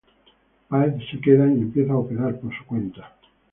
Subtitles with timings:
[0.67, 3.13] Páez se queda y empieza a operar por su cuenta.